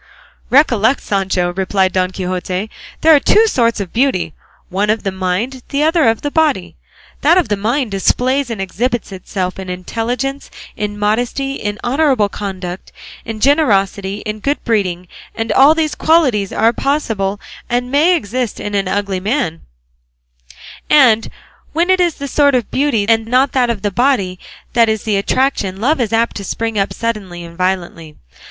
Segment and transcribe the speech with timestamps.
[0.49, 4.33] "Recollect, Sancho," replied Don Quixote, "there are two sorts of beauty,
[4.69, 6.75] one of the mind, the other of the body;
[7.21, 12.91] that of the mind displays and exhibits itself in intelligence, in modesty, in honourable conduct,
[13.25, 17.39] in generosity, in good breeding; and all these qualities are possible
[17.69, 19.61] and may exist in an ugly man;
[20.89, 21.29] and
[21.73, 24.39] when it is this sort of beauty and not that of the body
[24.73, 28.17] that is the attraction, love is apt to spring up suddenly and violently.